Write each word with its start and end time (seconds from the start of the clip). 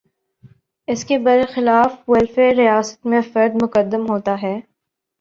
اس 0.87 1.03
کے 1.05 1.17
برخلاف 1.17 2.09
ویلفیئر 2.09 2.55
ریاست 2.55 3.05
میں 3.05 3.21
فرد 3.33 3.61
مقدم 3.63 4.09
ہوتا 4.09 4.35
ہے۔ 4.41 4.59